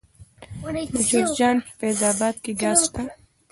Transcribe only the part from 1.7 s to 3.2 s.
فیض اباد کې ګاز شته.